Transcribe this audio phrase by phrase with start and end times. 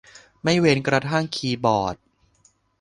[0.43, 1.95] ไม่เว้นกระทั่งคีย์บอร์ด